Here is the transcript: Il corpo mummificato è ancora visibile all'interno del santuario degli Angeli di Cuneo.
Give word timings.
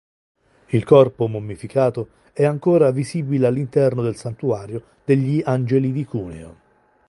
Il 0.69 0.83
corpo 0.83 1.27
mummificato 1.27 2.09
è 2.33 2.43
ancora 2.43 2.89
visibile 2.89 3.45
all'interno 3.45 4.01
del 4.01 4.15
santuario 4.15 4.83
degli 5.05 5.43
Angeli 5.45 5.91
di 5.91 6.05
Cuneo. 6.05 6.57